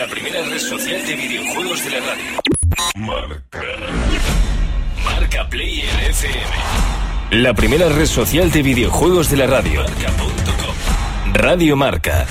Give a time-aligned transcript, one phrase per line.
[0.00, 2.40] La primera red social de videojuegos de la radio.
[2.94, 3.62] Marca.
[5.04, 7.42] Marca Player FM.
[7.42, 9.82] La primera red social de videojuegos de la radio.
[9.82, 11.34] Marca.com.
[11.34, 12.26] Radio Marca.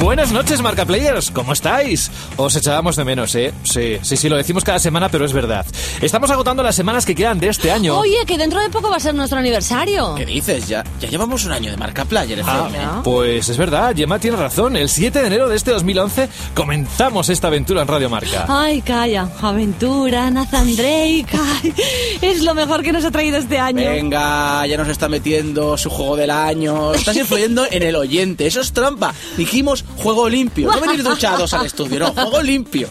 [0.00, 1.30] Buenas noches, Marca Players.
[1.30, 2.10] ¿Cómo estáis?
[2.38, 3.52] Os echábamos de menos, ¿eh?
[3.64, 5.66] Sí, sí, sí, lo decimos cada semana, pero es verdad.
[6.00, 7.98] Estamos agotando las semanas que quedan de este año.
[7.98, 10.14] Oye, que dentro de poco va a ser nuestro aniversario.
[10.14, 10.66] ¿Qué dices?
[10.68, 12.78] Ya, ya llevamos un año de marca Player Ah, FM.
[12.78, 13.02] ya.
[13.04, 14.74] pues es verdad, Gemma tiene razón.
[14.74, 18.46] El 7 de enero de este 2011 comenzamos esta aventura en Radio Marca.
[18.48, 19.28] Ay, calla.
[19.42, 21.26] Aventura, Nathan Drake.
[21.62, 21.74] Ay,
[22.22, 23.86] es lo mejor que nos ha traído este año.
[23.86, 26.94] Venga, ya nos está metiendo su juego del año.
[26.94, 28.46] Estás influyendo en el oyente.
[28.46, 29.12] Eso es trampa.
[29.36, 30.70] Dijimos juego limpio.
[30.70, 32.12] No venir duchados al estudio, no.
[32.12, 32.90] Juego limpio.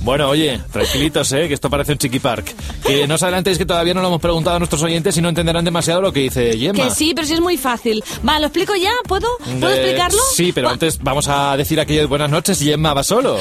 [0.00, 1.48] Bueno, oye, tranquilitos, ¿eh?
[1.48, 2.54] Que esto parece un chiqui park.
[2.86, 5.28] Que no os adelantéis que todavía no lo hemos preguntado a nuestros oyentes y no
[5.28, 6.84] entenderán demasiado lo que dice Gemma.
[6.84, 8.02] Que sí, pero sí es muy fácil.
[8.26, 8.90] Va, ¿lo explico ya?
[9.06, 9.28] ¿Puedo?
[9.38, 10.18] ¿Puedo Eh, explicarlo?
[10.34, 10.72] Sí, pero Va.
[10.74, 13.38] antes vamos a decir aquello de buenas noches y Gemma va solo.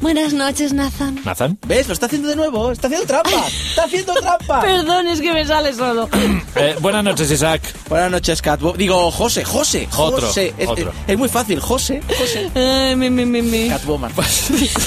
[0.00, 1.20] Buenas noches, Nathan.
[1.24, 1.58] Nathan.
[1.66, 1.86] ¿Ves?
[1.88, 2.70] Lo está haciendo de nuevo.
[2.72, 3.46] Está haciendo trampa.
[3.68, 4.60] Está haciendo trampa.
[4.62, 6.08] Perdón, es que me sale solo.
[6.56, 7.62] Eh, buenas noches, Isaac.
[7.88, 8.72] Buenas noches, Catbo.
[8.74, 9.88] Digo, José, José.
[9.96, 10.52] Otro, José.
[10.58, 10.92] Es, otro.
[11.06, 11.60] es muy fácil.
[11.60, 12.49] José, José.
[12.54, 13.68] Ay, mi, mi, mi, mi.
[13.68, 14.12] Catwoman.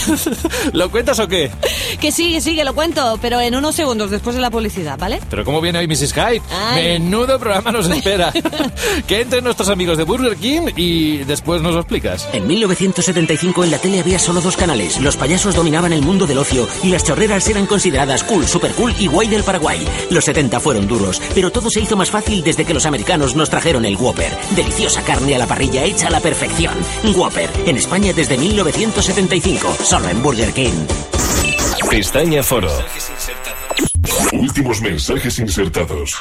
[0.74, 1.52] ¿Lo cuentas o qué?
[2.00, 4.98] Que sí, que sí, que lo cuento, pero en unos segundos después de la publicidad,
[4.98, 5.20] ¿vale?
[5.30, 6.14] Pero ¿cómo viene hoy Mrs.
[6.14, 6.42] Hyde?
[6.52, 6.84] Ay.
[7.00, 8.34] Menudo programa nos espera.
[9.08, 12.28] que entren nuestros amigos de Burger King y después nos lo explicas.
[12.34, 15.00] En 1975 en la tele había solo dos canales.
[15.00, 18.94] Los payasos dominaban el mundo del ocio y las chorreras eran consideradas cool, super cool
[19.00, 19.86] y guay del Paraguay.
[20.10, 23.50] Los 70 fueron duros, pero todo se hizo más fácil desde que los americanos nos
[23.50, 24.32] trajeron el Whopper.
[24.56, 26.74] Deliciosa carne a la parrilla hecha a la perfección.
[27.16, 30.86] Whopper, en España desde 1975, solo en Burger King.
[31.90, 32.72] Pestaña Foro.
[34.34, 36.18] Últimos mensajes insertados.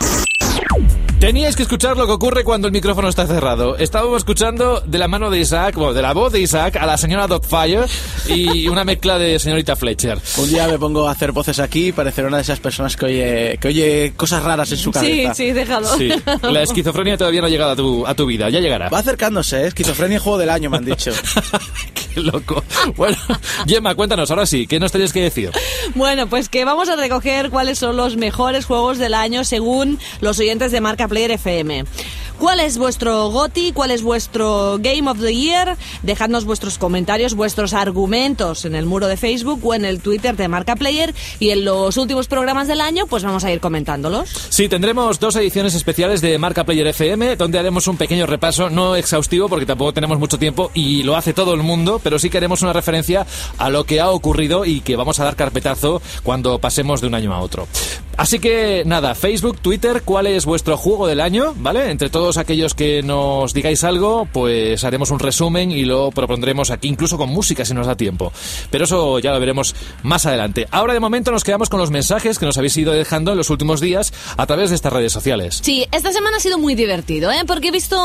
[1.23, 3.77] Teníais que escuchar lo que ocurre cuando el micrófono está cerrado.
[3.77, 6.99] Estábamos escuchando de la mano de Isaac, bueno, de la voz de Isaac a la
[6.99, 7.85] señora Dogfire
[8.27, 10.19] y una mezcla de señorita Fletcher.
[10.39, 13.07] Un día me pongo a hacer voces aquí y parecer una de esas personas que
[13.07, 15.35] oye, que oye cosas raras en su Sí, cabeza.
[15.35, 15.97] sí, déjalo.
[15.97, 16.11] Sí,
[16.43, 18.89] la esquizofrenia todavía no ha llegado a tu, a tu vida, ya llegará.
[18.89, 19.67] Va acercándose, ¿eh?
[19.69, 21.13] esquizofrenia y juego del año, me han dicho.
[22.15, 22.65] Qué loco.
[22.97, 23.17] Bueno,
[23.69, 25.51] Gemma, cuéntanos, ahora sí, ¿qué nos tenías que decir?
[25.95, 30.39] Bueno, pues que vamos a recoger cuáles son los mejores juegos del año según los
[30.41, 31.85] oyentes de Marca Player FM.
[32.39, 33.73] ¿Cuál es vuestro GOTI?
[33.73, 35.77] ¿Cuál es vuestro Game of the Year?
[36.03, 40.49] Dejadnos vuestros comentarios, vuestros argumentos en el muro de Facebook o en el Twitter de
[40.49, 44.31] Marca Player y en los últimos programas del año pues vamos a ir comentándolos.
[44.49, 48.97] Sí, tendremos dos ediciones especiales de Marca Player FM, donde haremos un pequeño repaso, no
[48.97, 52.39] exhaustivo, porque tampoco tenemos mucho tiempo y lo hace todo el mundo, pero sí que
[52.39, 53.27] haremos una referencia
[53.59, 57.15] a lo que ha ocurrido y que vamos a dar carpetazo cuando pasemos de un
[57.15, 57.69] año a otro.
[58.17, 61.55] Así que nada, Facebook, Twitter, ¿cuál es vuestro juego del año?
[61.57, 61.91] ¿Vale?
[61.91, 66.89] Entre todos aquellos que nos digáis algo, pues haremos un resumen y lo propondremos aquí,
[66.89, 68.33] incluso con música si nos da tiempo.
[68.71, 70.67] Pero eso ya lo veremos más adelante.
[70.71, 73.51] Ahora de momento nos quedamos con los mensajes que nos habéis ido dejando en los
[73.51, 75.61] últimos días a través de estas redes sociales.
[75.63, 77.43] Sí, esta semana ha sido muy divertido, ¿eh?
[77.47, 77.99] porque he visto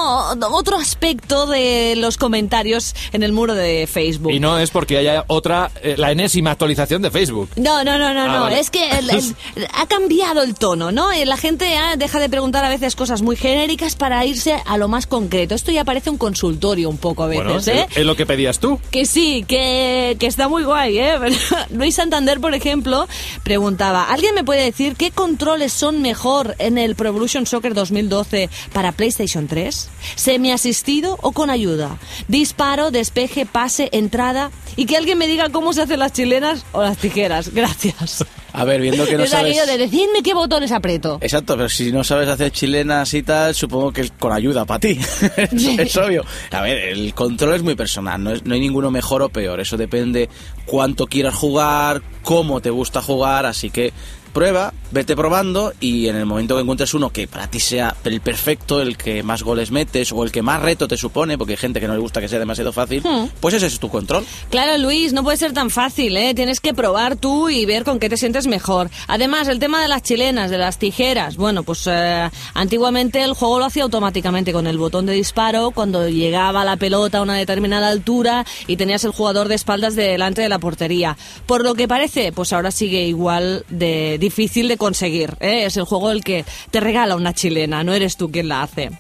[0.52, 4.32] otro aspecto de los comentarios en el muro de Facebook.
[4.32, 7.50] Y no es porque haya otra, eh, la enésima actualización de Facebook.
[7.56, 8.42] No, no, no, no, Ah, no.
[8.44, 8.60] vale.
[8.60, 9.36] Es que el- el-
[10.00, 11.12] cambiado el tono, ¿no?
[11.12, 14.78] Eh, La gente ya deja de preguntar a veces cosas muy genéricas para irse a
[14.78, 15.56] lo más concreto.
[15.56, 17.88] Esto ya parece un consultorio un poco a veces, Bueno, ¿eh?
[17.96, 18.80] es, lo que pedías tú.
[18.92, 21.14] Que sí, que, que está muy guay, ¿eh?
[21.72, 23.08] Luis Santander, por ejemplo,
[23.42, 28.52] preguntaba, ¿alguien me puede decir qué controles son mejor en el Pro Evolution Soccer 2012
[28.74, 29.90] para PlayStation 3?
[30.16, 31.98] ¿Semi-asistido o con ayuda?
[32.28, 34.52] Disparo, despeje, pase, entrada...
[34.80, 37.50] Y que alguien me diga cómo se hacen las chilenas o las tijeras.
[37.54, 38.24] Gracias.
[38.54, 39.66] A ver, viendo que no es sabes...
[39.68, 41.18] de decidme qué botones aprieto.
[41.22, 44.80] Exacto, pero si no sabes hacer chilenas y tal, supongo que es con ayuda para
[44.80, 45.00] ti.
[45.38, 46.24] es, es obvio.
[46.52, 49.60] A ver, el control es muy personal, no, es- no hay ninguno mejor o peor.
[49.60, 50.30] Eso depende
[50.66, 53.94] cuánto quieras jugar, cómo te gusta jugar, así que
[54.28, 58.22] prueba, vete probando y en el momento que encuentres uno que para ti sea el
[58.22, 61.58] perfecto, el que más goles metes o el que más reto te supone, porque hay
[61.58, 63.04] gente que no le gusta que sea demasiado fácil,
[63.40, 64.26] pues ese es tu control.
[64.50, 66.34] Claro, Luis, no puede ser tan fácil, ¿eh?
[66.34, 68.90] Tienes que probar tú y ver con qué te sientes mejor.
[69.08, 73.60] Además, el tema de las chilenas, de las tijeras, bueno, pues eh, antiguamente el juego
[73.60, 77.90] lo hacía automáticamente con el botón de disparo cuando llegaba la pelota a una determinada
[77.90, 81.18] altura y tenías el jugador de espaldas delante de la portería.
[81.46, 85.38] Por lo que parece, pues ahora sigue igual de difícil de conseguir.
[85.40, 85.64] ¿eh?
[85.66, 88.92] Es el juego el que te regala una chilena, no eres tú quien la hace.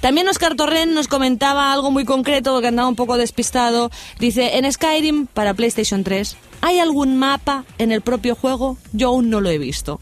[0.00, 3.90] También Oscar Torrent nos comentaba algo muy concreto que andaba un poco despistado.
[4.20, 8.78] Dice, en Skyrim para PlayStation 3, ¿hay algún mapa en el propio juego?
[8.92, 9.98] Yo aún no lo he visto.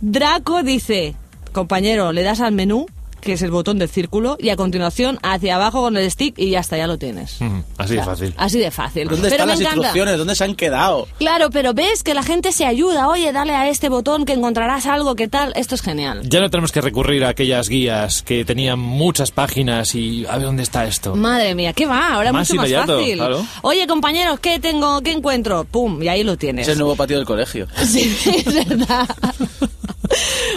[0.00, 1.14] Draco dice,
[1.52, 2.86] compañero, le das al menú
[3.20, 6.50] que es el botón de círculo, y a continuación hacia abajo con el stick y
[6.50, 7.40] ya está, ya lo tienes.
[7.40, 8.34] Ujú, Así de fácil.
[8.36, 9.08] Así de fácil.
[9.08, 9.76] ¿Dónde Pero están las encanta.
[9.76, 10.18] instrucciones?
[10.18, 11.08] ¿Dónde se han quedado?
[11.18, 13.08] Claro, pero ves que la gente se ayuda.
[13.08, 15.52] Oye, dale a este botón que encontrarás algo, ¿qué tal?
[15.56, 16.22] Esto es genial.
[16.28, 20.46] Ya no tenemos que recurrir a aquellas guías que tenían muchas páginas y a ver
[20.46, 21.14] dónde está esto.
[21.16, 22.14] Madre mía, ¿qué va?
[22.14, 23.16] Ahora Más es mucho más fácil.
[23.16, 23.44] claro.
[23.62, 25.00] Oye, compañeros, ¿qué tengo?
[25.02, 25.64] ¿Qué encuentro?
[25.64, 26.66] Pum, y ahí lo tienes.
[26.66, 27.66] Es el nuevo patio del colegio.
[27.88, 29.08] Sí, es verdad.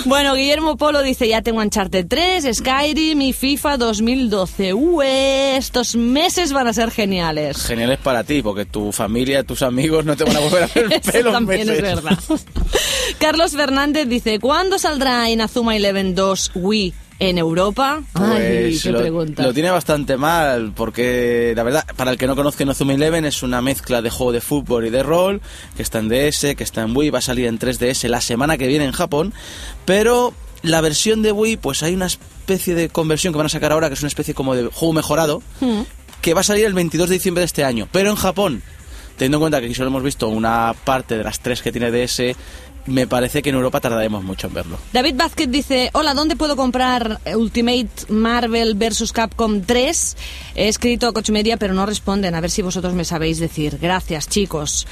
[0.06, 4.74] Bueno, Guillermo Polo dice, ya tengo Uncharted 3, Skyrim y FIFA 2012.
[4.74, 7.58] Ue, estos meses van a ser geniales.
[7.66, 10.68] Genial es para ti, porque tu familia, tus amigos no te van a volver a
[10.68, 11.78] ver el Eso pelo en también meses.
[11.78, 12.20] es verdad.
[13.20, 18.02] Carlos Fernández dice, ¿cuándo saldrá Inazuma Eleven 2 Wii en Europa?
[18.16, 19.44] Ay, Pues qué lo, pregunta.
[19.44, 23.44] lo tiene bastante mal, porque la verdad, para el que no conozca Inazuma Eleven, es
[23.44, 25.40] una mezcla de juego de fútbol y de rol,
[25.78, 28.58] que está en DS, que está en Wii, va a salir en 3DS la semana
[28.58, 29.34] que viene en Japón,
[29.86, 30.34] pero
[30.64, 33.88] la versión de Wii, pues hay una especie de conversión que van a sacar ahora,
[33.88, 35.82] que es una especie como de juego mejorado, Mm.
[36.22, 38.64] que va a salir el 22 de diciembre de este año, pero en Japón.
[39.18, 41.92] Teniendo en cuenta que aquí solo hemos visto una parte de las tres que tiene
[41.92, 42.36] DS,
[42.86, 44.78] me parece que en Europa tardaremos mucho en verlo.
[44.94, 49.12] David Vázquez dice, hola, ¿dónde puedo comprar Ultimate Marvel vs.
[49.12, 50.18] Capcom 3?
[50.56, 52.36] He escrito a Coach Media, pero no responden.
[52.36, 53.78] A ver si vosotros me sabéis decir.
[53.82, 54.88] Gracias, chicos.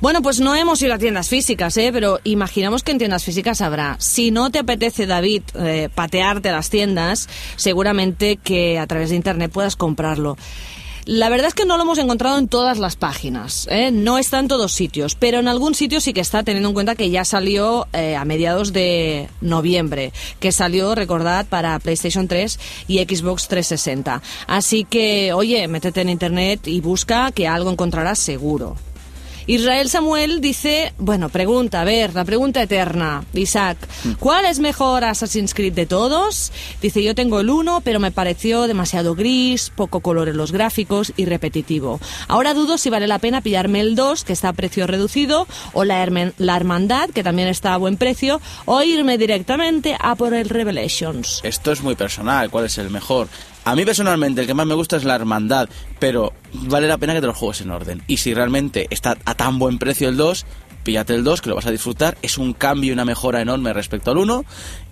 [0.00, 1.90] Bueno, pues no hemos ido a tiendas físicas, ¿eh?
[1.92, 3.96] pero imaginamos que en tiendas físicas habrá.
[3.98, 9.52] Si no te apetece, David, eh, patearte las tiendas, seguramente que a través de Internet
[9.52, 10.38] puedas comprarlo.
[11.12, 13.90] La verdad es que no lo hemos encontrado en todas las páginas, ¿eh?
[13.90, 16.94] no está en todos sitios, pero en algún sitio sí que está, teniendo en cuenta
[16.94, 22.98] que ya salió eh, a mediados de noviembre, que salió, recordad, para PlayStation 3 y
[22.98, 24.22] Xbox 360.
[24.46, 28.76] Así que, oye, métete en internet y busca que algo encontrarás seguro.
[29.50, 33.78] Israel Samuel dice, bueno, pregunta, a ver, la pregunta eterna, Isaac,
[34.20, 36.52] ¿cuál es mejor Assassin's Creed de todos?
[36.80, 41.12] Dice, yo tengo el 1, pero me pareció demasiado gris, poco color en los gráficos
[41.16, 41.98] y repetitivo.
[42.28, 45.82] Ahora dudo si vale la pena pillarme el 2, que está a precio reducido, o
[45.82, 50.32] la, Hermen- la Hermandad, que también está a buen precio, o irme directamente a por
[50.32, 51.40] el Revelations.
[51.42, 53.26] Esto es muy personal, cuál es el mejor.
[53.64, 55.68] A mí personalmente el que más me gusta es la hermandad,
[55.98, 58.02] pero vale la pena que te los juegues en orden.
[58.06, 60.46] Y si realmente está a tan buen precio el 2,
[60.82, 62.16] píllate el 2 que lo vas a disfrutar.
[62.22, 64.44] Es un cambio y una mejora enorme respecto al 1.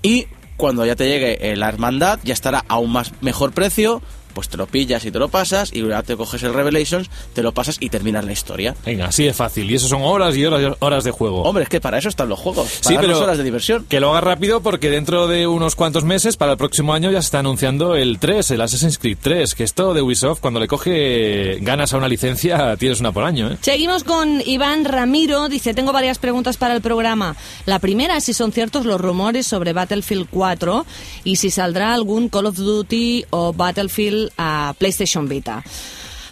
[0.02, 0.26] Y
[0.56, 4.02] cuando ya te llegue eh, la hermandad, ya estará a un más mejor precio.
[4.38, 7.43] Pues te lo pillas y te lo pasas, y ya te coges el Revelations, te
[7.43, 8.76] lo pasas y terminas la historia.
[8.87, 9.69] Venga, así de fácil.
[9.69, 11.43] Y eso son horas y horas, y horas de juego.
[11.43, 12.69] Hombre, es que para eso están los juegos.
[12.85, 13.85] Para Sí, pero horas de diversión.
[13.88, 17.20] que lo haga rápido porque dentro de unos cuantos meses, para el próximo año, ya
[17.20, 20.69] se está anunciando el 3, el Assassin's Creed 3, que esto de Ubisoft, cuando le
[20.69, 23.58] coge ganas a una licencia, tienes una por año, ¿eh?
[23.61, 25.49] Seguimos con Iván Ramiro.
[25.49, 27.35] Dice, tengo varias preguntas para el programa.
[27.67, 30.87] La primera es si son ciertos los rumores sobre Battlefield 4
[31.25, 35.62] y si saldrá algún Call of Duty o Battlefield a PlayStation Vita.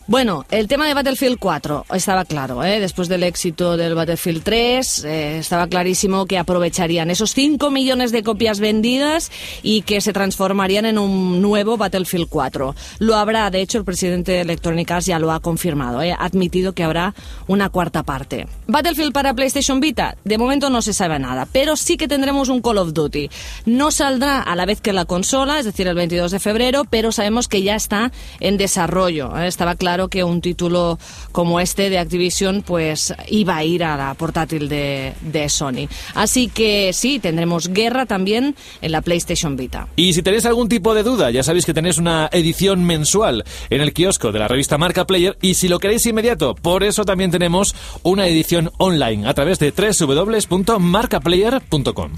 [0.08, 2.78] Bueno, el tema de Battlefield 4 estaba claro, ¿eh?
[2.78, 8.22] después del éxito del Battlefield 3, eh, estaba clarísimo que aprovecharían esos 5 millones de
[8.22, 9.32] copias vendidas
[9.64, 12.76] y que se transformarían en un nuevo Battlefield 4.
[13.00, 16.12] Lo habrá, de hecho, el presidente de Electronic Arts ya lo ha confirmado, ¿eh?
[16.12, 17.12] ha admitido que habrá
[17.48, 18.46] una cuarta parte.
[18.68, 22.62] Battlefield para PlayStation Vita, de momento no se sabe nada, pero sí que tendremos un
[22.62, 23.28] Call of Duty.
[23.64, 27.10] No saldrá a la vez que la consola, es decir, el 22 de febrero, pero
[27.10, 29.36] sabemos que ya está en desarrollo.
[29.36, 29.48] ¿eh?
[29.48, 30.98] Estaba claro que un título
[31.32, 35.88] como este de Activision pues iba a ir a la portátil de, de Sony.
[36.14, 39.88] Así que sí, tendremos guerra también en la PlayStation Vita.
[39.96, 43.80] Y si tenéis algún tipo de duda, ya sabéis que tenéis una edición mensual en
[43.80, 47.30] el kiosco de la revista Marca Player y si lo queréis inmediato, por eso también
[47.30, 52.12] tenemos una edición online a través de www.marcaplayer.com.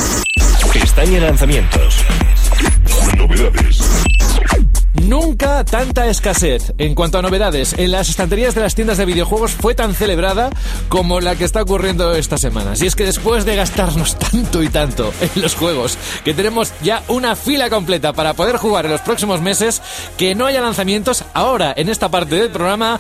[0.73, 2.05] Pestaña lanzamientos.
[3.17, 3.81] Novedades.
[5.03, 9.53] Nunca tanta escasez en cuanto a novedades en las estanterías de las tiendas de videojuegos
[9.53, 10.51] fue tan celebrada
[10.89, 12.77] como la que está ocurriendo esta semana.
[12.77, 17.03] Si es que después de gastarnos tanto y tanto en los juegos, que tenemos ya
[17.09, 19.83] una fila completa para poder jugar en los próximos meses,
[20.17, 22.99] que no haya lanzamientos ahora en esta parte del programa.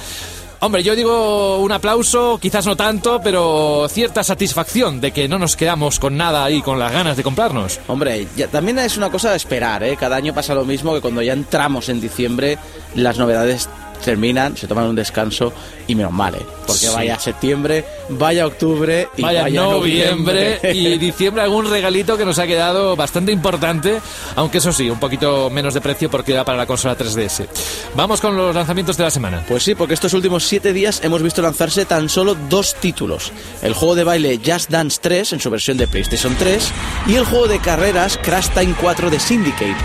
[0.60, 5.54] Hombre, yo digo un aplauso, quizás no tanto, pero cierta satisfacción de que no nos
[5.54, 7.78] quedamos con nada ahí, con las ganas de comprarnos.
[7.86, 9.96] Hombre, ya, también es una cosa de esperar, ¿eh?
[9.96, 12.58] Cada año pasa lo mismo que cuando ya entramos en diciembre,
[12.96, 13.68] las novedades
[14.04, 15.52] terminan, se toman un descanso
[15.86, 16.46] y menos mal, ¿eh?
[16.66, 16.88] Porque Sí.
[16.94, 22.46] vaya septiembre, vaya octubre y Vaya, vaya, noviembre y diciembre algún regalito que nos ha
[22.46, 24.00] quedado bastante importante,
[24.36, 27.46] aunque eso sí, un poquito menos de precio porque era para la consola 3DS.
[27.94, 29.44] Vamos con los lanzamientos de la semana.
[29.48, 33.32] Pues sí, porque estos últimos siete días hemos visto lanzarse tan solo dos títulos.
[33.62, 36.70] El juego de baile Just Dance 3 en su versión de PlayStation 3
[37.06, 39.76] y el juego de carreras Crash Time 4 de Syndicate.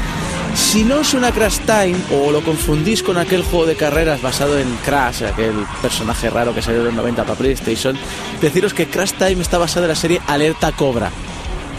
[0.55, 4.67] Si no suena Crash Time o lo confundís con aquel juego de carreras basado en
[4.86, 7.98] Crash, aquel personaje raro que salió en los 90 para PlayStation,
[8.41, 11.12] deciros que Crash Time está basado en la serie Alerta Cobra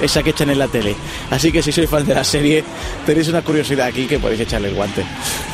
[0.04, 0.94] esa que echan en la tele.
[1.30, 2.64] Así que si sois fan de la serie,
[3.06, 5.04] tenéis una curiosidad aquí que podéis echarle el guante.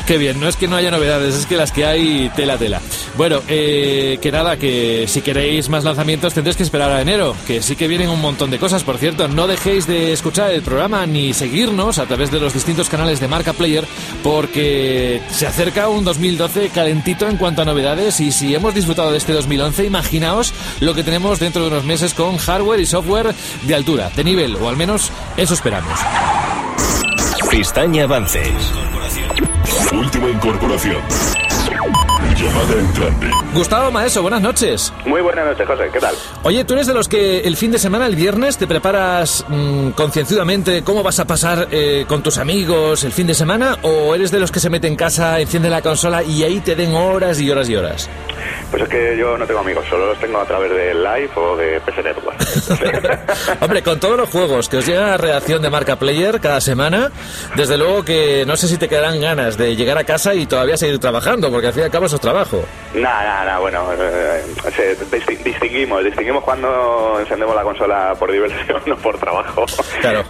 [0.05, 2.81] Qué bien, no es que no haya novedades, es que las que hay, tela, tela.
[3.15, 7.61] Bueno, eh, que nada, que si queréis más lanzamientos tendréis que esperar a enero, que
[7.61, 9.27] sí que vienen un montón de cosas, por cierto.
[9.27, 13.27] No dejéis de escuchar el programa ni seguirnos a través de los distintos canales de
[13.27, 13.85] Marca Player,
[14.23, 19.17] porque se acerca un 2012 calentito en cuanto a novedades y si hemos disfrutado de
[19.17, 23.75] este 2011, imaginaos lo que tenemos dentro de unos meses con hardware y software de
[23.75, 25.99] altura, de nivel, o al menos eso esperamos.
[27.49, 28.73] Pistaña Avances.
[29.91, 31.01] Última incorporación.
[32.41, 33.27] Llamada entrante.
[33.53, 34.91] Gustavo Maeso, buenas noches.
[35.05, 35.89] Muy buenas noches, José.
[35.93, 36.15] ¿Qué tal?
[36.41, 39.89] Oye, ¿tú eres de los que el fin de semana, el viernes, te preparas mm,
[39.91, 43.77] concienzudamente cómo vas a pasar eh, con tus amigos el fin de semana?
[43.83, 46.75] ¿O eres de los que se mete en casa, enciende la consola y ahí te
[46.75, 48.09] den horas y horas y horas?
[48.71, 51.57] Pues es que yo no tengo amigos, solo los tengo a través de Live o
[51.57, 52.37] de PC Network.
[53.61, 57.11] Hombre, con todos los juegos que os llega la redacción de Marca Player cada semana,
[57.55, 60.77] desde luego que no sé si te quedarán ganas de llegar a casa y todavía
[60.77, 62.63] seguir trabajando, porque al fin y al cabo eso es trabajo.
[62.93, 64.43] Nada, nada, bueno, eh,
[64.75, 69.65] se- disti- distinguimos, distinguimos cuando encendemos la consola por diversión o por trabajo.
[70.01, 70.23] Claro,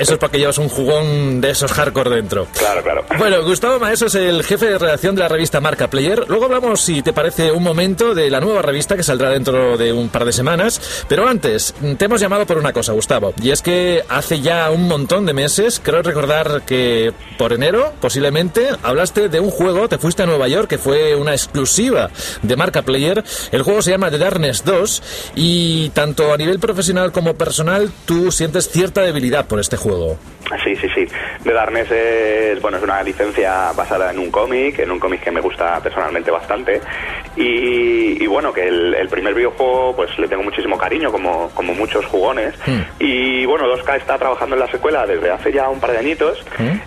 [0.00, 2.48] eso es porque llevas un jugón de esos hardcore dentro.
[2.58, 3.04] Claro, claro.
[3.18, 6.24] Bueno, Gustavo Maeso es el jefe de redacción de la revista Marca Player.
[6.28, 9.92] Luego hablamos, si te parece, un momento de la nueva revista que saldrá dentro de
[9.92, 11.04] un par de semanas.
[11.08, 13.32] Pero antes, te hemos llamado por una cosa, Gustavo.
[13.40, 18.68] Y es que hace ya un montón de meses, creo recordar que por enero, posiblemente,
[18.82, 22.10] hablaste de un juego, te fuiste a Nueva York, que fue una exclusiva
[22.42, 23.24] de Marca Player.
[23.52, 28.30] El juego se llama The Darkness 2 y tanto a nivel profesional como personal, tú
[28.30, 30.18] sientes cierta debilidad por este juego.
[30.64, 31.06] Sí, sí, sí.
[31.44, 35.30] The Darkness es, bueno, es una licencia basada en un cómic, en un cómic que
[35.30, 36.80] me gusta personalmente bastante.
[37.36, 41.74] Y, y bueno, que el, el primer videojuego, pues le tengo muchísimo cariño, como, como
[41.74, 42.54] muchos jugones.
[42.98, 46.38] Y bueno, 2K está trabajando en la secuela desde hace ya un par de añitos.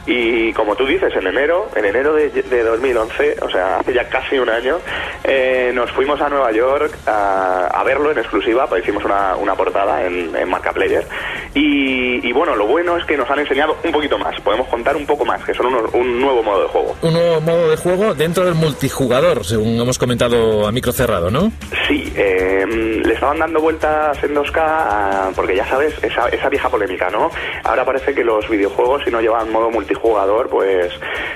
[0.05, 4.09] Y como tú dices, en enero, en enero de, de 2011, o sea, hace ya
[4.09, 4.77] casi un año,
[5.23, 9.55] eh, nos fuimos a Nueva York a, a verlo en exclusiva, pues hicimos una, una
[9.55, 11.05] portada en, en Marca Player.
[11.53, 14.95] Y, y bueno, lo bueno es que nos han enseñado un poquito más, podemos contar
[14.95, 16.95] un poco más, que son unos- un nuevo modo de juego.
[17.01, 21.51] Un nuevo modo de juego dentro del multijugador, según hemos comentado a micro cerrado, ¿no?
[21.87, 26.69] Sí, eh, le estaban dando vueltas en 2K a- porque ya sabes, esa, esa vieja
[26.69, 27.29] polémica, ¿no?
[27.63, 30.91] Ahora parece que los videojuegos, si no llevan modo multijugador, pues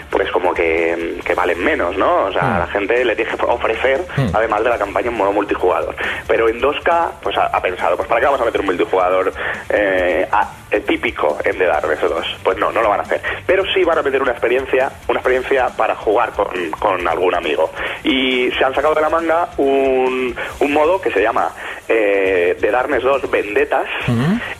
[0.10, 2.25] pues como que, que valen menos, ¿no?
[2.25, 5.31] O sea, a la gente le tiene que ofrecer, además de la campaña, un modo
[5.31, 5.95] multijugador.
[6.27, 9.31] Pero en 2K, pues ha, ha pensado, pues ¿para qué vamos a meter un multijugador
[9.69, 12.38] eh, a- eh, típico en The Darkness 2?
[12.43, 13.21] Pues no, no lo van a hacer.
[13.45, 16.47] Pero sí van a meter una experiencia, una experiencia para jugar con,
[16.79, 17.71] con algún amigo.
[18.03, 21.50] Y se han sacado de la manga un, un modo que se llama
[21.88, 23.85] eh, The Darkness 2 Vendetas,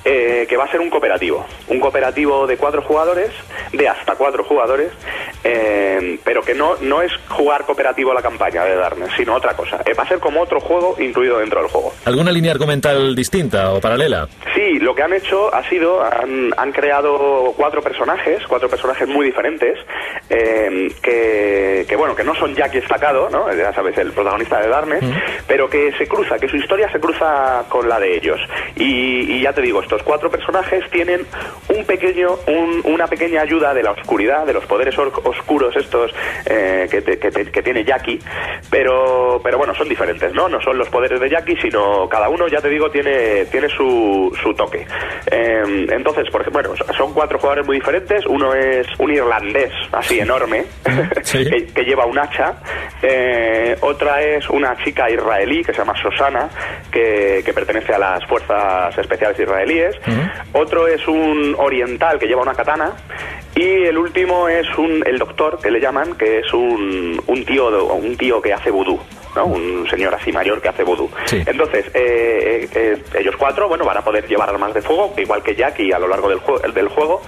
[0.04, 1.46] eh, que va a ser un cooperativo.
[1.68, 3.32] Un cooperativo de cuatro jugadores,
[3.74, 4.92] de hasta cuatro jugadores,
[5.44, 9.54] eh, pero que no, no es jugar cooperativo a la campaña de Darkness, sino otra
[9.54, 9.82] cosa.
[9.86, 11.94] Eh, va a ser como otro juego incluido dentro del juego.
[12.06, 14.28] ¿Alguna línea argumental distinta o paralela?
[14.54, 19.26] Sí, lo que han hecho ha sido, han, han creado cuatro personajes, cuatro personajes muy
[19.26, 19.78] diferentes,
[20.30, 23.52] eh, que, que, bueno, que no son Jackie destacado, ¿no?
[23.54, 25.04] Ya sabes, el protagonista de Darkness,
[25.48, 28.40] pero que se cruza, que su historia se cruza con la de ellos.
[28.76, 31.22] Y, y ya te digo, estos cuatro personajes tienen
[31.70, 36.12] un pequeño, un- una pequeña ayuda de la oscuridad, de los poderes oscuros estos
[36.46, 38.20] eh, que, te- que te- que tiene Jackie,
[38.70, 40.50] pero, pero bueno, son diferentes, ¿no?
[40.50, 44.36] No son los poderes de Jackie, sino cada uno, ya te digo, tiene, tiene su,
[44.42, 44.86] su toque.
[45.32, 48.26] Eh, entonces, porque, bueno, son cuatro jugadores muy diferentes.
[48.26, 50.66] Uno es un irlandés, así enorme,
[51.24, 51.50] Sí.
[51.50, 52.54] que, que lleva un hacha.
[53.02, 56.50] Eh, otra es una chica israelí que se llama Susana,
[56.92, 59.96] que, que pertenece a las fuerzas especiales israelíes.
[60.54, 62.92] Otro es un oriental que lleva una katana.
[63.56, 67.94] Y el último es un, el doctor, que le llaman, que es un, un tío
[67.94, 69.00] un tío que hace vudú.
[69.36, 69.46] ¿No?
[69.46, 71.10] Un señor así mayor que hace vudú.
[71.26, 71.42] Sí.
[71.46, 75.44] Entonces, eh, eh, eh, ellos cuatro, bueno, van a poder llevar armas de fuego, igual
[75.44, 77.22] que Jackie a lo largo del, jue- del juego.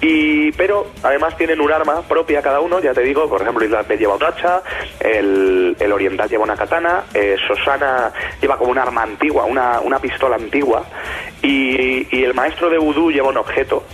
[0.00, 3.98] Y, pero además tienen un arma propia cada uno, ya te digo, por ejemplo, Islandés
[3.98, 4.62] lleva un hacha,
[5.00, 9.98] el, el oriental lleva una katana, eh, Sosana lleva como un arma antigua, una, una
[9.98, 10.84] pistola antigua,
[11.42, 13.84] y, y el maestro de vudú lleva un objeto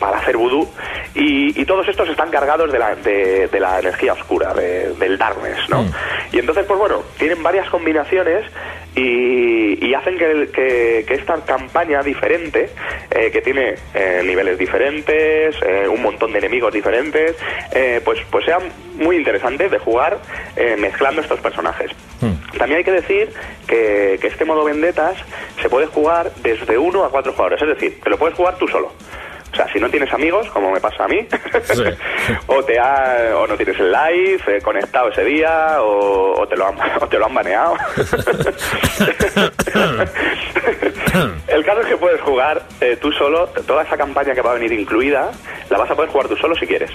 [0.00, 0.68] para hacer vudú
[1.14, 5.16] y, y todos estos están cargados de la, de, de la energía oscura, de- del
[5.18, 5.84] darkness, ¿no?
[6.32, 8.44] Y entonces, pues bueno, tienen varias combinaciones
[8.94, 12.70] y, y hacen que, que- que esta campaña diferente,
[13.10, 17.36] eh, que tiene eh, niveles diferentes, eh, un montón de enemigos diferentes,
[17.72, 18.58] eh, pues, pues sea
[18.96, 20.18] muy interesante de jugar
[20.56, 21.90] eh, mezclando estos personajes.
[22.58, 23.32] También hay que decir
[23.68, 25.14] que, que este modo vendetas
[25.62, 28.66] se puede jugar desde uno a cuatro jugadores, es decir, que lo puedes jugar tú
[28.66, 28.92] solo.
[29.52, 31.26] O sea, si no tienes amigos, como me pasa a mí,
[32.46, 36.56] o te ha, o no tienes el live eh, conectado ese día, o, o te
[36.56, 37.76] lo han, o te lo han baneado.
[41.48, 44.54] el caso es que puedes jugar eh, tú solo, toda esa campaña que va a
[44.54, 45.30] venir incluida,
[45.70, 46.90] la vas a poder jugar tú solo si quieres.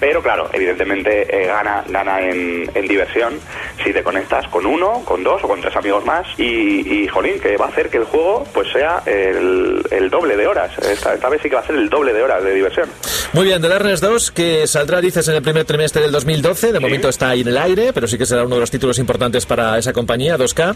[0.00, 3.38] Pero claro, evidentemente eh, gana, gana en, en diversión
[3.82, 7.40] si te conectas con uno, con dos o con tres amigos más y, y jolín,
[7.40, 10.76] que va a hacer que el juego pues sea el, el doble de horas.
[10.78, 12.88] Esta, esta vez sí que va a ser el doble de horas de diversión.
[13.34, 16.72] Muy bien, The Darkness 2, que saldrá, dices, en el primer trimestre del 2012.
[16.72, 18.98] De momento está ahí en el aire, pero sí que será uno de los títulos
[18.98, 20.74] importantes para esa compañía, 2K.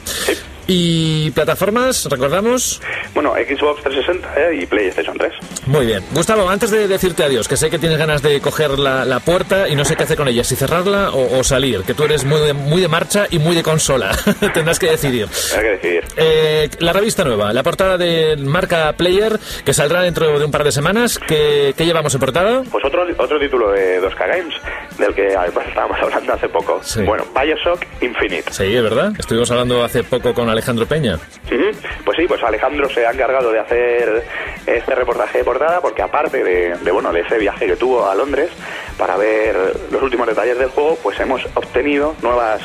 [0.66, 2.81] ¿Y plataformas, recordamos?
[3.14, 5.32] Bueno, Xbox 360 eh, y PlayStation 3.
[5.66, 6.02] Muy bien.
[6.12, 9.68] Gustavo, antes de decirte adiós, que sé que tienes ganas de coger la, la puerta
[9.68, 12.24] y no sé qué hacer con ella, si cerrarla o, o salir, que tú eres
[12.24, 14.10] muy de, muy de marcha y muy de consola.
[14.54, 15.26] Tendrás que decidir.
[15.56, 16.04] Hay que decidir.
[16.16, 20.64] Eh, la revista nueva, la portada de marca Player, que saldrá dentro de un par
[20.64, 21.18] de semanas.
[21.18, 22.62] ¿Qué, qué llevamos en portada?
[22.70, 24.54] Pues otro, otro título de 2K Games,
[24.98, 26.80] del que además estábamos hablando hace poco.
[26.82, 27.02] Sí.
[27.02, 28.52] Bueno, Bioshock Infinite.
[28.52, 29.12] Sí, es verdad.
[29.18, 31.14] Estuvimos hablando hace poco con Alejandro Peña.
[31.46, 31.70] Ujú.
[32.04, 34.24] Pues sí, pues Alejandro se ha encargado de hacer
[34.66, 38.14] este reportaje de portada porque aparte de, de, bueno de ese viaje que tuvo a
[38.14, 38.50] Londres
[38.98, 39.56] para ver
[39.90, 42.60] los últimos detalles del juego, pues hemos obtenido nuevas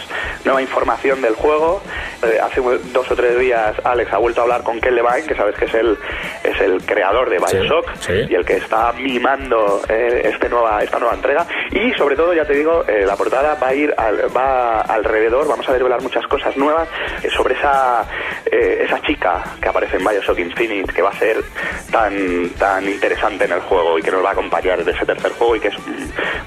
[0.46, 1.82] nueva información del juego.
[2.24, 5.36] Eh, hace dos o tres días Alex ha vuelto a hablar con Ken Levine, que
[5.36, 5.98] sabes que es el
[6.44, 8.28] es el creador de Bioshock Sí, sí.
[8.30, 12.46] y el que está mimando eh, este nueva esta nueva entrega y sobre todo ya
[12.46, 16.26] te digo eh, la portada va a ir al- va alrededor vamos a desvelar muchas
[16.28, 16.88] cosas nuevas
[17.24, 18.06] eh, sobre esa
[18.52, 21.44] eh, esa chica que aparece en Bioshock Infinite que va a ser
[21.92, 25.32] tan tan interesante en el juego y que nos va a acompañar en ese tercer
[25.34, 25.76] juego y que es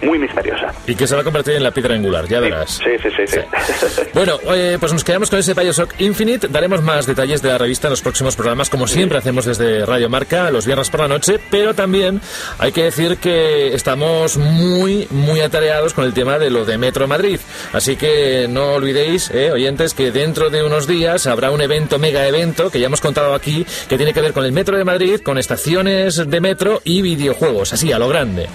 [0.03, 2.81] muy misteriosa Y que se va a convertir en la piedra angular, ya verás.
[2.83, 4.01] sí sí sí, sí.
[4.15, 6.49] Bueno, eh, pues nos quedamos con ese Bioshock Infinite.
[6.49, 10.09] Daremos más detalles de la revista en los próximos programas, como siempre hacemos desde Radio
[10.09, 11.39] Marca, los viernes por la noche.
[11.51, 12.21] Pero también
[12.59, 17.07] hay que decir que estamos muy, muy atareados con el tema de lo de Metro
[17.07, 17.41] Madrid.
[17.73, 22.27] Así que no olvidéis, eh, oyentes, que dentro de unos días habrá un evento, mega
[22.27, 25.21] evento, que ya hemos contado aquí, que tiene que ver con el Metro de Madrid,
[25.21, 28.49] con estaciones de metro y videojuegos, así a lo grande.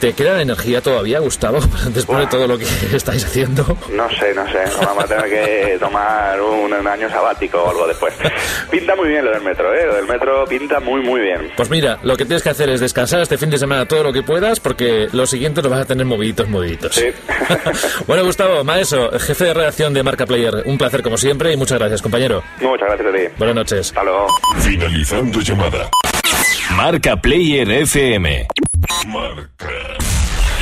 [0.00, 1.58] ¿Te queda energía todavía, Gustavo,
[1.94, 3.64] después de todo lo que estáis haciendo?
[3.90, 7.86] No sé, no sé, vamos a tener que tomar un, un año sabático o algo
[7.86, 8.14] después.
[8.70, 9.86] Pinta muy bien lo del metro, ¿eh?
[9.86, 11.50] Lo del metro pinta muy, muy bien.
[11.56, 14.12] Pues mira, lo que tienes que hacer es descansar este fin de semana todo lo
[14.12, 16.94] que puedas, porque los siguientes los vas a tener moviditos, moviditos.
[16.94, 17.06] Sí.
[18.06, 21.78] bueno, Gustavo, Maeso, jefe de redacción de Marca Player, un placer como siempre y muchas
[21.78, 22.42] gracias, compañero.
[22.60, 23.34] Muchas gracias a ti.
[23.36, 23.88] Buenas noches.
[23.88, 24.26] Hasta luego.
[24.60, 25.90] Finalizando llamada.
[26.76, 28.46] Marca Player FM.
[29.06, 29.68] Marca.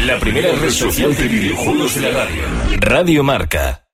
[0.06, 2.42] La primera red social de videojuegos de la radio.
[2.80, 3.84] Radio Marca.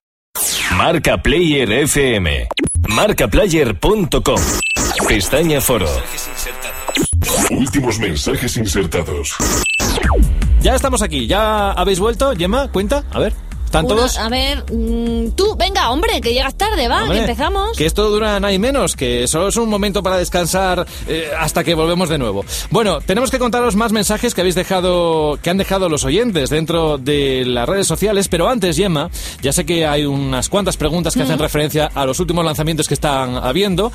[0.77, 2.47] Marca Player FM.
[2.87, 4.41] Marcaplayer.com.
[5.07, 5.89] Pestaña Foro.
[7.51, 9.35] Últimos mensajes insertados.
[10.61, 12.33] Ya estamos aquí, ¿ya habéis vuelto?
[12.35, 13.33] Gemma, cuenta, a ver.
[13.73, 14.19] ¿Están Una- todos?
[14.19, 17.75] a ver, mm, tú, venga, hombre, que llegas tarde, va, Hombre, que empezamos.
[17.75, 21.63] Que esto dura nada y menos, que solo es un momento para descansar eh, hasta
[21.63, 22.45] que volvemos de nuevo.
[22.69, 26.99] Bueno, tenemos que contaros más mensajes que habéis dejado, que han dejado los oyentes dentro
[26.99, 29.09] de las redes sociales, pero antes, Gemma,
[29.41, 32.93] ya sé que hay unas cuantas preguntas que hacen referencia a los últimos lanzamientos que
[32.93, 33.91] están habiendo,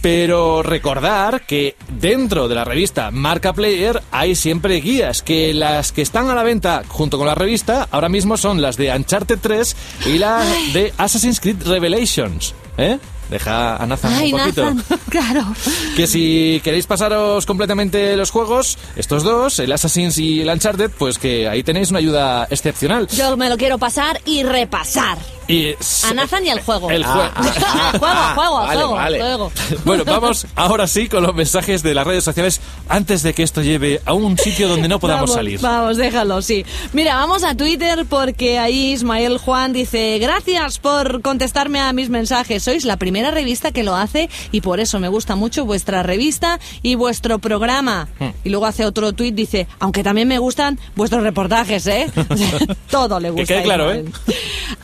[0.00, 6.02] pero recordar que dentro de la revista Marca Player hay siempre guías, que las que
[6.02, 9.76] están a la venta junto con la revista ahora mismo son las de Uncharted 3
[10.06, 10.44] y la
[10.74, 12.54] de Assassin's Creed Revelations.
[12.76, 12.98] ¿Eh?
[13.30, 14.74] Deja a Nathan Ay, un poquito.
[14.74, 15.54] Nathan, claro.
[15.96, 21.18] Que si queréis pasaros completamente los juegos, estos dos, el Assassin's y el Uncharted, pues
[21.18, 23.08] que ahí tenéis una ayuda excepcional.
[23.08, 25.16] Yo me lo quiero pasar y repasar.
[25.48, 26.90] Y A Nathan y al juego.
[26.90, 27.30] El juego.
[27.98, 29.18] juego, juego, vale, juego, vale.
[29.18, 29.52] juego.
[29.86, 33.62] Bueno, vamos ahora sí con los mensajes de las redes sociales antes de que esto
[33.62, 35.58] lleve a un sitio donde no podamos vamos, salir.
[35.60, 36.66] Vamos, déjalo, sí.
[36.92, 42.62] Mira, vamos a Twitter porque ahí Ismael Juan dice, gracias por contestarme a mis mensajes.
[42.62, 46.60] Sois la primera revista que lo hace y por eso me gusta mucho vuestra revista
[46.82, 48.08] y vuestro programa.
[48.18, 48.28] Hmm.
[48.44, 52.10] Y luego hace otro tuit, dice, aunque también me gustan vuestros reportajes, ¿eh?
[52.90, 53.46] Todo le gusta.
[53.46, 54.12] quede a claro, Ismael.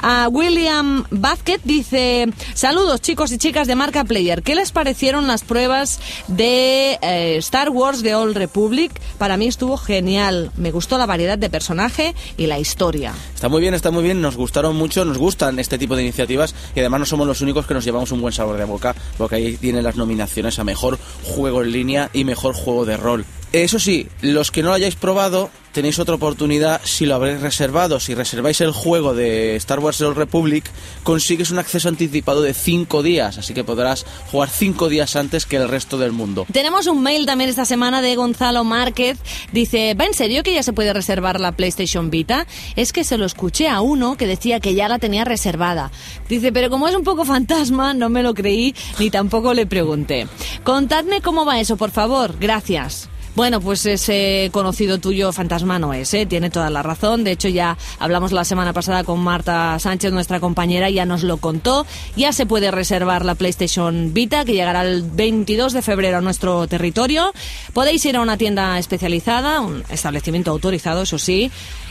[0.00, 5.26] A Will William Vázquez dice, saludos chicos y chicas de Marca Player, ¿qué les parecieron
[5.26, 8.92] las pruebas de eh, Star Wars de Old Republic?
[9.18, 13.12] Para mí estuvo genial, me gustó la variedad de personaje y la historia.
[13.34, 16.54] Está muy bien, está muy bien, nos gustaron mucho, nos gustan este tipo de iniciativas
[16.76, 19.34] y además no somos los únicos que nos llevamos un buen sabor de boca, porque
[19.34, 23.26] ahí tienen las nominaciones a mejor juego en línea y mejor juego de rol.
[23.54, 28.00] Eso sí, los que no lo hayáis probado, tenéis otra oportunidad si lo habréis reservado.
[28.00, 30.64] Si reserváis el juego de Star Wars The Old Republic,
[31.04, 35.54] consigues un acceso anticipado de 5 días, así que podrás jugar 5 días antes que
[35.54, 36.48] el resto del mundo.
[36.52, 39.18] Tenemos un mail también esta semana de Gonzalo Márquez.
[39.52, 42.48] Dice, ¿va en serio que ya se puede reservar la PlayStation Vita?
[42.74, 45.92] Es que se lo escuché a uno que decía que ya la tenía reservada.
[46.28, 50.26] Dice, pero como es un poco fantasma, no me lo creí ni tampoco le pregunté.
[50.64, 52.34] Contadme cómo va eso, por favor.
[52.40, 53.10] Gracias.
[53.34, 56.24] Bueno, pues ese conocido tuyo fantasma no es, ¿eh?
[56.24, 57.24] tiene toda la razón.
[57.24, 61.38] De hecho, ya hablamos la semana pasada con Marta Sánchez, nuestra compañera, ya nos lo
[61.38, 61.84] contó.
[62.16, 66.68] Ya se puede reservar la PlayStation Vita, que llegará el 22 de febrero a nuestro
[66.68, 67.32] territorio.
[67.72, 71.50] Podéis ir a una tienda especializada, un establecimiento autorizado, eso sí,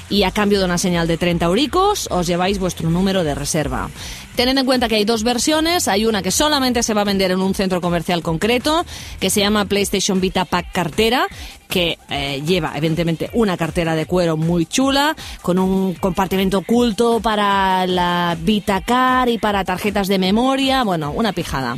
[0.09, 3.89] y a cambio de una señal de 30 euricos os lleváis vuestro número de reserva.
[4.35, 5.87] Tened en cuenta que hay dos versiones.
[5.87, 8.85] Hay una que solamente se va a vender en un centro comercial concreto,
[9.19, 11.27] que se llama PlayStation Vita Pack Cartera,
[11.67, 17.85] que eh, lleva evidentemente una cartera de cuero muy chula, con un compartimento oculto para
[17.85, 20.83] la Vita Car y para tarjetas de memoria.
[20.83, 21.77] Bueno, una pijada.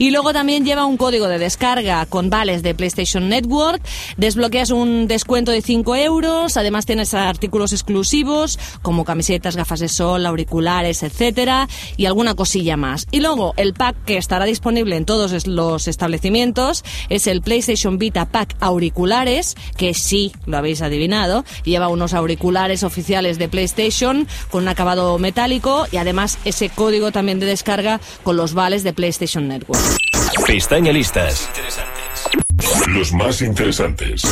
[0.00, 3.82] Y luego también lleva un código de descarga con vales de PlayStation Network.
[4.16, 6.56] Desbloqueas un descuento de 5 euros.
[6.56, 13.06] Además tienes artículos exclusivos como camisetas, gafas de sol, auriculares, etcétera y alguna cosilla más.
[13.10, 18.26] Y luego el pack que estará disponible en todos los establecimientos es el PlayStation Vita
[18.26, 24.68] Pack Auriculares, que sí, lo habéis adivinado, lleva unos auriculares oficiales de PlayStation con un
[24.68, 29.80] acabado metálico y además ese código también de descarga con los vales de PlayStation Network.
[30.46, 31.48] Pestaña listas.
[32.88, 34.22] Los más interesantes.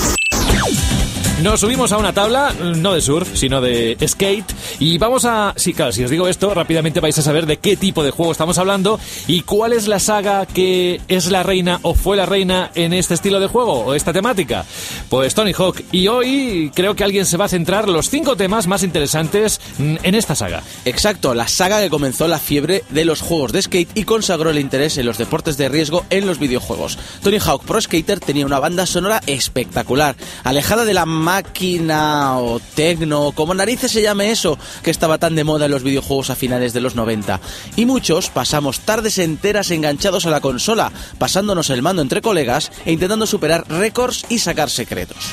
[1.42, 5.52] Nos subimos a una tabla, no de surf, sino de skate, y vamos a...
[5.56, 8.32] Sí, claro, si os digo esto, rápidamente vais a saber de qué tipo de juego
[8.32, 12.70] estamos hablando y cuál es la saga que es la reina o fue la reina
[12.74, 14.64] en este estilo de juego o esta temática.
[15.10, 15.82] Pues Tony Hawk.
[15.92, 20.14] Y hoy creo que alguien se va a centrar los cinco temas más interesantes en
[20.14, 20.62] esta saga.
[20.86, 24.58] Exacto, la saga que comenzó la fiebre de los juegos de skate y consagró el
[24.58, 26.98] interés en los deportes de riesgo en los videojuegos.
[27.22, 33.32] Tony Hawk Pro Skater tenía una banda sonora espectacular, alejada de la máquina o tecno,
[33.32, 36.72] como narices se llame eso, que estaba tan de moda en los videojuegos a finales
[36.72, 37.40] de los 90.
[37.74, 42.92] Y muchos pasamos tardes enteras enganchados a la consola, pasándonos el mando entre colegas e
[42.92, 45.32] intentando superar récords y sacar secretos.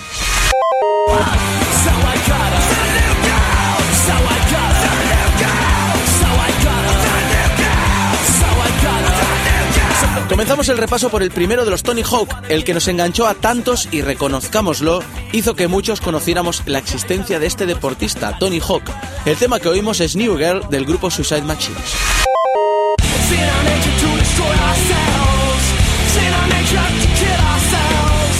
[10.33, 13.35] Comenzamos el repaso por el primero de los Tony Hawk, el que nos enganchó a
[13.35, 18.81] tantos y reconozcámoslo, hizo que muchos conociéramos la existencia de este deportista, Tony Hawk.
[19.27, 21.93] El tema que oímos es New Girl del grupo Suicide Machines.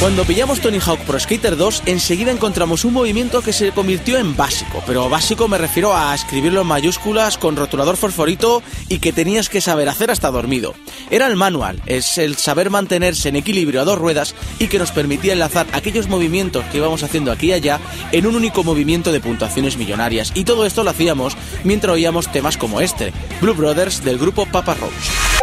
[0.03, 4.35] Cuando pillamos Tony Hawk Pro Skater 2, enseguida encontramos un movimiento que se convirtió en
[4.35, 9.47] básico, pero básico me refiero a escribirlo en mayúsculas con rotulador fosforito y que tenías
[9.47, 10.73] que saber hacer hasta dormido.
[11.09, 14.91] Era el manual, es el saber mantenerse en equilibrio a dos ruedas y que nos
[14.91, 17.79] permitía enlazar aquellos movimientos que íbamos haciendo aquí y allá
[18.11, 20.33] en un único movimiento de puntuaciones millonarias.
[20.35, 24.73] Y todo esto lo hacíamos mientras oíamos temas como este, Blue Brothers del grupo Papa
[24.73, 25.42] Rose.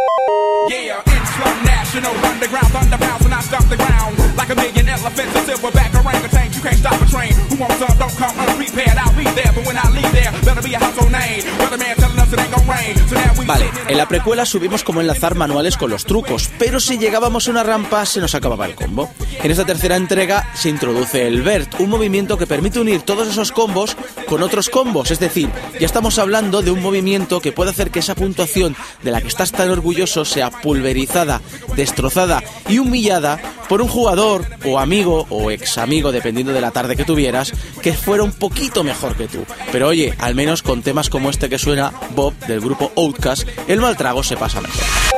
[0.69, 5.35] Yeah, Islam national underground thunder pounds when I stomp the ground like a million elephants,
[5.35, 6.53] a silverback orangutan.
[6.53, 7.33] You can't stop a train.
[7.49, 7.97] Who wants some?
[7.97, 8.97] Don't come unprepared.
[8.97, 11.41] I'll be there, but when I leave there, better be a household name.
[11.59, 12.95] Weatherman telling us it ain't gonna rain.
[13.09, 16.79] So now we Vale, en la precuela subimos cómo enlazar manuales con los trucos, pero
[16.79, 19.09] si llegábamos a una rampa se nos acababa el combo.
[19.43, 23.51] En esta tercera entrega se introduce el BERT, un movimiento que permite unir todos esos
[23.51, 23.97] combos
[24.27, 27.99] con otros combos, es decir, ya estamos hablando de un movimiento que puede hacer que
[27.99, 31.41] esa puntuación de la que estás tan orgulloso sea pulverizada,
[31.75, 36.95] destrozada y humillada por un jugador o amigo o ex amigo, dependiendo de la tarde
[36.95, 39.45] que tuvieras, que fuera un poquito mejor que tú.
[39.71, 43.79] Pero oye, al menos con temas como este que suena Bob del grupo Outcast, el
[43.79, 45.10] mal trago se pasa mejor.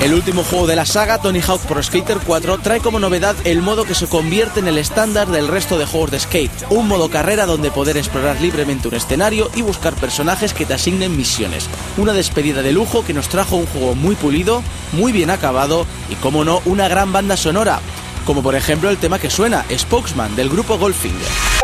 [0.00, 3.60] El último juego de la saga, Tony Hawk Pro Skater 4, trae como novedad el
[3.60, 7.10] modo que se convierte en el estándar del resto de juegos de skate, un modo
[7.10, 11.68] carrera donde poder explorar libremente un escenario y buscar personajes que te asignen misiones.
[11.98, 16.14] Una despedida de lujo que nos trajo un juego muy pulido, muy bien acabado y,
[16.14, 17.80] como no, una gran banda sonora,
[18.24, 21.59] como por ejemplo el tema que suena, Spokesman, del grupo Goldfinger.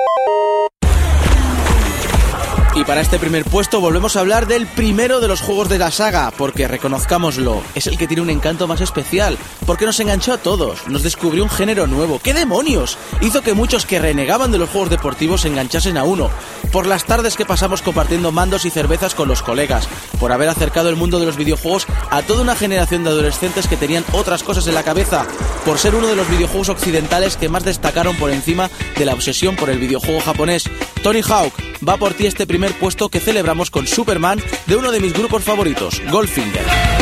[2.87, 6.31] Para este primer puesto volvemos a hablar del primero de los juegos de la saga,
[6.31, 10.87] porque reconozcámoslo, es el que tiene un encanto más especial, porque nos enganchó a todos,
[10.87, 12.21] nos descubrió un género nuevo.
[12.23, 12.97] ¡Qué demonios!
[13.23, 16.31] Hizo que muchos que renegaban de los juegos deportivos se enganchasen a uno,
[16.71, 19.89] por las tardes que pasamos compartiendo mandos y cervezas con los colegas,
[20.21, 23.77] por haber acercado el mundo de los videojuegos a toda una generación de adolescentes que
[23.77, 25.27] tenían otras cosas en la cabeza,
[25.65, 29.57] por ser uno de los videojuegos occidentales que más destacaron por encima de la obsesión
[29.57, 30.71] por el videojuego japonés.
[31.03, 31.53] Tony Hawk
[31.87, 35.45] va por ti este primer puesto que celebramos con Superman de uno de mis grupos
[35.45, 36.96] favoritos, Goldfinger.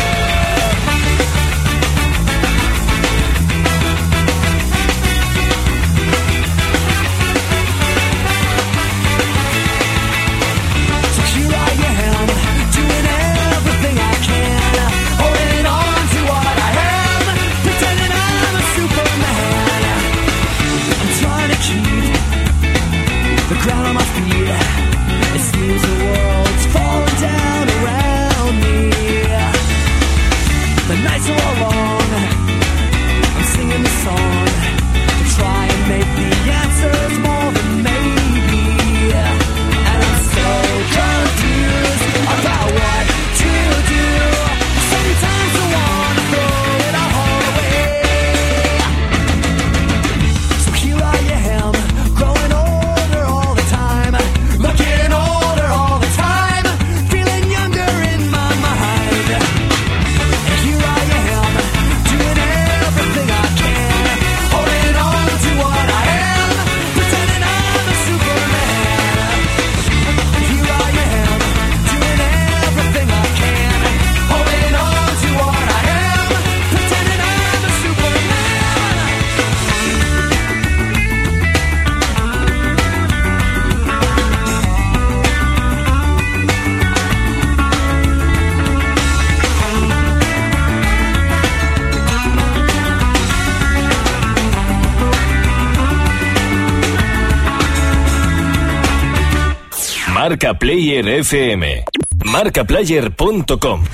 [100.25, 101.85] Marca Player FM.
[102.25, 103.85] Marcaplayer.com.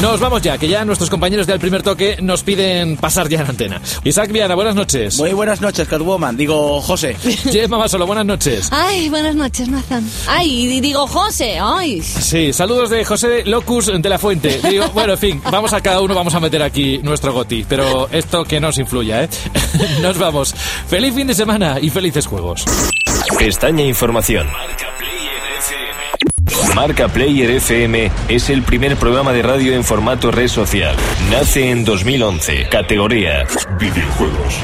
[0.00, 3.48] Nos vamos ya, que ya nuestros compañeros del primer toque nos piden pasar ya en
[3.48, 3.82] antena.
[4.04, 5.18] Isaac Viana, buenas noches.
[5.18, 6.38] Muy buenas noches, Catwoman.
[6.38, 7.14] Digo, José.
[7.22, 8.70] Jeff Mamasolo, buenas noches.
[8.70, 10.08] Ay, buenas noches, Nathan.
[10.26, 12.00] Ay, digo José, ay.
[12.00, 14.62] Sí, saludos de José Locus de la Fuente.
[14.66, 18.08] Digo, bueno, en fin, vamos a cada uno, vamos a meter aquí nuestro goti, pero
[18.10, 19.28] esto que no os influya, ¿eh?
[20.00, 20.54] Nos vamos.
[20.88, 22.64] Feliz fin de semana y felices juegos.
[23.38, 24.46] Pestaña Información.
[26.72, 30.96] Marca Player FM es el primer programa de radio en formato red social.
[31.30, 32.68] Nace en 2011.
[32.68, 33.46] Categoría.
[33.78, 34.54] Videojuegos.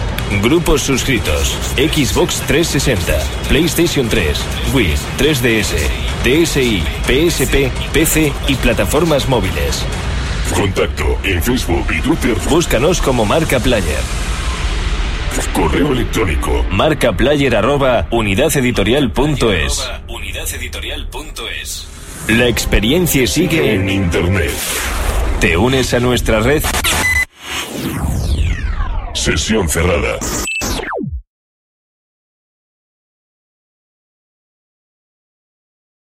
[0.42, 1.56] Grupos suscritos.
[1.76, 3.12] Xbox 360,
[3.48, 4.38] PlayStation 3,
[4.72, 5.88] Wii, 3DS,
[6.24, 9.84] DSi, PSP, PC y plataformas móviles.
[10.54, 12.36] Contacto en Facebook y Twitter.
[12.48, 14.00] Búscanos como Marca Player.
[15.52, 16.64] Correo electrónico.
[16.70, 19.88] Marcaplayer arroba unidadeditorial.es.
[22.28, 24.52] La experiencia sigue En Internet.
[25.40, 26.62] ¿Te unes a nuestra red?
[29.14, 30.18] Sesión cerrada.